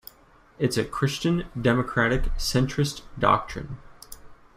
[0.57, 3.77] It's a christian-democratic centrist doctrine.